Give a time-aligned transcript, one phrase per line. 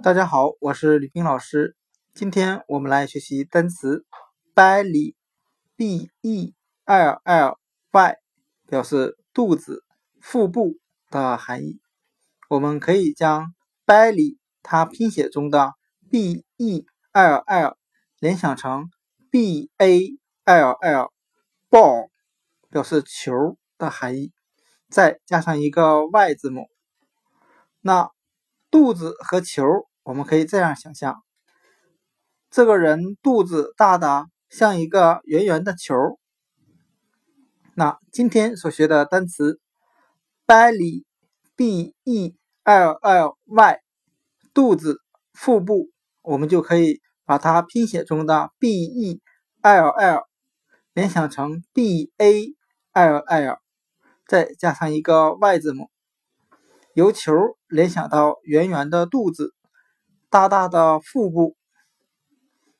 [0.00, 1.76] 大家好，我是李冰老师。
[2.14, 4.06] 今天我们来学习单词
[4.54, 7.58] belly，b e l l
[7.90, 8.16] y，
[8.66, 9.84] 表示肚子、
[10.20, 10.78] 腹部
[11.10, 11.80] 的含义。
[12.48, 13.54] 我们可以将
[13.84, 15.74] belly 它拼写中的
[16.10, 17.76] b e l l
[18.18, 18.88] 联想成
[19.30, 21.12] b a l l
[21.70, 22.08] ball，
[22.70, 24.32] 表示球的含义，
[24.88, 26.68] 再加上一个 y 字母。
[27.80, 28.10] 那
[28.72, 29.62] 肚子和球。
[30.02, 31.22] 我们可以这样想象，
[32.50, 35.94] 这个人肚子大的像一个圆圆的球。
[37.76, 39.60] 那今天所学的单词
[40.44, 43.80] belly，b e l l y，
[44.52, 44.98] 肚子、
[45.32, 45.90] 腹部，
[46.22, 49.20] 我们就可以把它拼写中的 b e
[49.60, 50.24] l l
[50.94, 52.52] 联想成 b a
[52.92, 53.58] l l，
[54.26, 55.91] 再加上一个 y 字母，
[56.94, 57.32] 由球
[57.68, 59.54] 联想到圆圆的肚子。
[60.30, 61.56] 大大的腹部，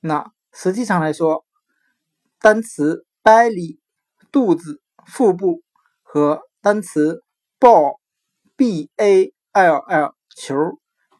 [0.00, 1.44] 那实际上来说，
[2.40, 3.78] 单词 belly
[4.32, 5.62] 肚子、腹部
[6.02, 7.22] 和单词
[7.60, 7.98] ball
[8.56, 10.54] b a l l 球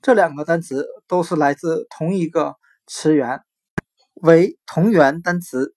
[0.00, 3.42] 这两个单词都是来自同一个词源，
[4.14, 5.74] 为同源单词。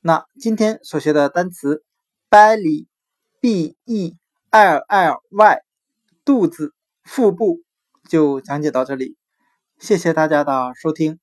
[0.00, 1.84] 那今天所学的单词
[2.28, 2.88] belly
[3.40, 4.16] b e
[4.50, 5.60] l l y
[6.24, 7.62] 肚子、腹部
[8.08, 9.16] 就讲解到这里。
[9.78, 11.18] 谢谢大家的收听。